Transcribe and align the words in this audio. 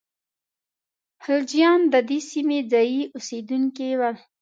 خلجیان 1.23 1.81
د 1.93 1.95
دې 2.09 2.19
سیمې 2.31 2.59
ځايي 2.71 3.01
اوسېدونکي 3.15 3.89
ول. 3.99 4.15